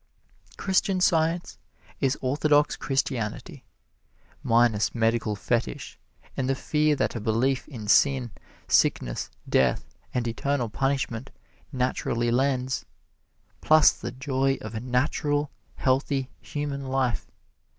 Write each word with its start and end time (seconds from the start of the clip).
Christian 0.57 0.99
Science 0.99 1.59
is 1.99 2.17
orthodox 2.21 2.75
Christianity, 2.75 3.63
minus 4.41 4.95
medical 4.95 5.35
fetish 5.35 5.99
and 6.35 6.49
the 6.49 6.55
fear 6.55 6.95
that 6.95 7.15
a 7.15 7.19
belief 7.19 7.67
in 7.67 7.87
sin, 7.87 8.31
sickness, 8.67 9.29
death 9.47 9.85
and 10.11 10.27
eternal 10.27 10.69
punishment 10.69 11.29
naturally 11.71 12.31
lends, 12.31 12.83
plus 13.61 13.91
the 13.91 14.11
joy 14.11 14.57
of 14.61 14.73
a 14.73 14.79
natural, 14.79 15.51
healthy, 15.75 16.31
human 16.41 16.87
life. 16.87 17.29